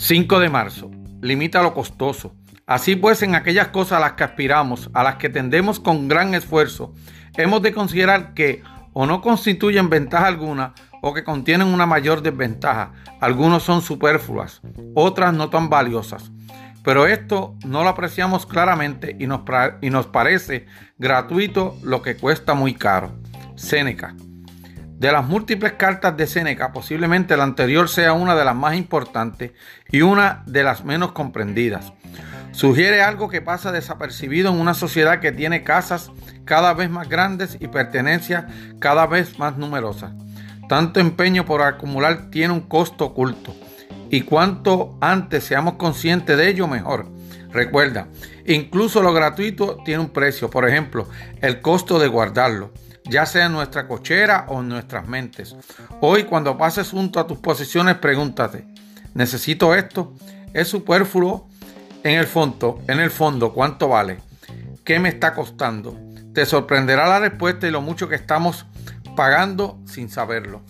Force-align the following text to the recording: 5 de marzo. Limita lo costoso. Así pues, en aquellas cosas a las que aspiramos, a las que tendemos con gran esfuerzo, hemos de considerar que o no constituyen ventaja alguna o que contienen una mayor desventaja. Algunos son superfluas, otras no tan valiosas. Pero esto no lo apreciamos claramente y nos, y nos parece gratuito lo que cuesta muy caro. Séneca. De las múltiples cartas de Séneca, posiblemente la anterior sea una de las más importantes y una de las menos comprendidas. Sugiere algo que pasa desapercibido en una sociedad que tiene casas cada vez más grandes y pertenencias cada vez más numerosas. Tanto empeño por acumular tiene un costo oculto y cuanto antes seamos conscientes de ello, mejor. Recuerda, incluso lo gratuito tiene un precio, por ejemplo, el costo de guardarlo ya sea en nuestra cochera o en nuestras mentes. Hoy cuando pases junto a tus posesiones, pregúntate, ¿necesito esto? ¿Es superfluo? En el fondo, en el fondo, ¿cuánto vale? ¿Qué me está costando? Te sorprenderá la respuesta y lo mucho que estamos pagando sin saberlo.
5 0.00 0.40
de 0.40 0.48
marzo. 0.48 0.90
Limita 1.20 1.62
lo 1.62 1.74
costoso. 1.74 2.34
Así 2.66 2.96
pues, 2.96 3.22
en 3.22 3.34
aquellas 3.34 3.68
cosas 3.68 3.98
a 3.98 4.00
las 4.00 4.12
que 4.12 4.24
aspiramos, 4.24 4.88
a 4.94 5.02
las 5.02 5.16
que 5.16 5.28
tendemos 5.28 5.78
con 5.78 6.08
gran 6.08 6.32
esfuerzo, 6.34 6.94
hemos 7.36 7.60
de 7.60 7.74
considerar 7.74 8.32
que 8.32 8.62
o 8.94 9.04
no 9.04 9.20
constituyen 9.20 9.90
ventaja 9.90 10.26
alguna 10.26 10.72
o 11.02 11.12
que 11.12 11.22
contienen 11.22 11.68
una 11.68 11.84
mayor 11.84 12.22
desventaja. 12.22 12.92
Algunos 13.20 13.62
son 13.62 13.82
superfluas, 13.82 14.62
otras 14.94 15.34
no 15.34 15.50
tan 15.50 15.68
valiosas. 15.68 16.32
Pero 16.82 17.06
esto 17.06 17.54
no 17.66 17.82
lo 17.82 17.90
apreciamos 17.90 18.46
claramente 18.46 19.14
y 19.18 19.26
nos, 19.26 19.42
y 19.82 19.90
nos 19.90 20.06
parece 20.06 20.64
gratuito 20.96 21.76
lo 21.82 22.00
que 22.00 22.16
cuesta 22.16 22.54
muy 22.54 22.72
caro. 22.72 23.12
Séneca. 23.54 24.14
De 25.00 25.10
las 25.10 25.26
múltiples 25.26 25.72
cartas 25.78 26.14
de 26.18 26.26
Séneca, 26.26 26.74
posiblemente 26.74 27.34
la 27.34 27.44
anterior 27.44 27.88
sea 27.88 28.12
una 28.12 28.36
de 28.36 28.44
las 28.44 28.54
más 28.54 28.76
importantes 28.76 29.52
y 29.90 30.02
una 30.02 30.42
de 30.44 30.62
las 30.62 30.84
menos 30.84 31.12
comprendidas. 31.12 31.94
Sugiere 32.52 33.00
algo 33.00 33.30
que 33.30 33.40
pasa 33.40 33.72
desapercibido 33.72 34.50
en 34.50 34.60
una 34.60 34.74
sociedad 34.74 35.20
que 35.20 35.32
tiene 35.32 35.64
casas 35.64 36.10
cada 36.44 36.74
vez 36.74 36.90
más 36.90 37.08
grandes 37.08 37.56
y 37.58 37.68
pertenencias 37.68 38.44
cada 38.78 39.06
vez 39.06 39.38
más 39.38 39.56
numerosas. 39.56 40.12
Tanto 40.68 41.00
empeño 41.00 41.46
por 41.46 41.62
acumular 41.62 42.28
tiene 42.30 42.52
un 42.52 42.60
costo 42.60 43.06
oculto 43.06 43.56
y 44.10 44.20
cuanto 44.20 44.98
antes 45.00 45.44
seamos 45.44 45.76
conscientes 45.76 46.36
de 46.36 46.46
ello, 46.46 46.68
mejor. 46.68 47.06
Recuerda, 47.50 48.08
incluso 48.46 49.00
lo 49.00 49.14
gratuito 49.14 49.78
tiene 49.82 50.02
un 50.02 50.10
precio, 50.10 50.50
por 50.50 50.68
ejemplo, 50.68 51.08
el 51.40 51.62
costo 51.62 51.98
de 51.98 52.08
guardarlo 52.08 52.70
ya 53.10 53.26
sea 53.26 53.46
en 53.46 53.52
nuestra 53.52 53.86
cochera 53.88 54.46
o 54.48 54.60
en 54.60 54.68
nuestras 54.68 55.06
mentes. 55.06 55.56
Hoy 56.00 56.24
cuando 56.24 56.56
pases 56.56 56.90
junto 56.90 57.18
a 57.18 57.26
tus 57.26 57.38
posesiones, 57.38 57.96
pregúntate, 57.96 58.64
¿necesito 59.14 59.74
esto? 59.74 60.14
¿Es 60.54 60.68
superfluo? 60.68 61.48
En 62.02 62.18
el 62.18 62.26
fondo, 62.26 62.80
en 62.86 63.00
el 63.00 63.10
fondo, 63.10 63.52
¿cuánto 63.52 63.88
vale? 63.88 64.18
¿Qué 64.84 64.98
me 64.98 65.10
está 65.10 65.34
costando? 65.34 65.98
Te 66.32 66.46
sorprenderá 66.46 67.06
la 67.06 67.18
respuesta 67.18 67.66
y 67.66 67.70
lo 67.70 67.82
mucho 67.82 68.08
que 68.08 68.14
estamos 68.14 68.64
pagando 69.16 69.78
sin 69.84 70.08
saberlo. 70.08 70.62